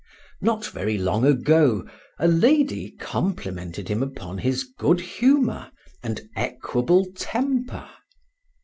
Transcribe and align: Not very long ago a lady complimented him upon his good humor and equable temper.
Not 0.41 0.65
very 0.65 0.97
long 0.97 1.25
ago 1.25 1.87
a 2.17 2.27
lady 2.27 2.89
complimented 2.89 3.87
him 3.87 4.01
upon 4.01 4.39
his 4.39 4.63
good 4.63 4.99
humor 4.99 5.69
and 6.01 6.27
equable 6.35 7.05
temper. 7.15 7.87